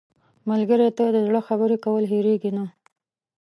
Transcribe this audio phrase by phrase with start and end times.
[0.49, 2.65] ملګری ته د زړه خبرې کول هېرېږي نه